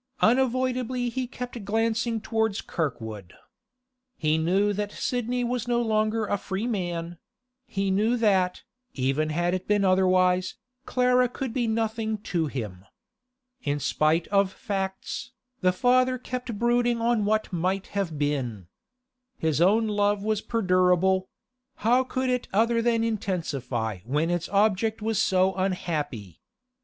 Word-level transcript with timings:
Unavoidably 0.21 1.09
he 1.09 1.27
kept 1.27 1.63
glancing 1.63 2.19
towards 2.19 2.59
Kirkwood. 2.61 3.35
He 4.17 4.39
knew 4.39 4.73
that 4.73 4.91
Sidney 4.91 5.43
was 5.43 5.67
no 5.67 5.79
longer 5.79 6.25
a 6.25 6.39
free 6.39 6.65
man; 6.65 7.19
he 7.67 7.91
knew 7.91 8.17
that, 8.17 8.63
even 8.95 9.29
had 9.29 9.53
it 9.53 9.67
been 9.67 9.85
otherwise, 9.85 10.55
Clara 10.87 11.29
could 11.29 11.53
be 11.53 11.67
nothing 11.67 12.17
to 12.33 12.47
him. 12.47 12.83
In 13.61 13.79
spite 13.79 14.27
of 14.29 14.51
facts, 14.51 15.33
the 15.59 15.71
father 15.71 16.17
kept 16.17 16.57
brooding 16.57 16.99
on 16.99 17.23
what 17.23 17.53
might 17.53 17.85
have 17.93 18.17
been. 18.17 18.69
His 19.37 19.61
own 19.61 19.87
love 19.87 20.23
was 20.23 20.41
perdurable; 20.41 21.29
how 21.75 22.03
could 22.05 22.31
it 22.31 22.47
other 22.51 22.81
than 22.81 23.03
intensify 23.03 23.99
when 24.05 24.31
its 24.31 24.49
object 24.49 25.03
was 25.03 25.21
so 25.21 25.53
unhappy? 25.53 26.41